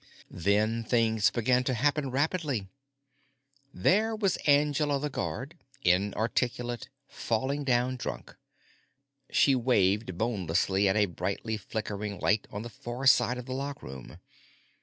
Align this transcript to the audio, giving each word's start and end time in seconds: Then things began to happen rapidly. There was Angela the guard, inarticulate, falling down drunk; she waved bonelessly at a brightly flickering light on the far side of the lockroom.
Then 0.31 0.83
things 0.83 1.29
began 1.29 1.63
to 1.65 1.75
happen 1.75 2.09
rapidly. 2.09 2.67
There 3.71 4.15
was 4.15 4.37
Angela 4.47 4.97
the 4.99 5.11
guard, 5.11 5.59
inarticulate, 5.83 6.89
falling 7.07 7.63
down 7.63 7.97
drunk; 7.97 8.35
she 9.29 9.53
waved 9.53 10.17
bonelessly 10.17 10.89
at 10.89 10.95
a 10.97 11.05
brightly 11.05 11.55
flickering 11.55 12.17
light 12.19 12.47
on 12.49 12.63
the 12.63 12.69
far 12.69 13.05
side 13.05 13.37
of 13.37 13.45
the 13.45 13.53
lockroom. 13.53 14.17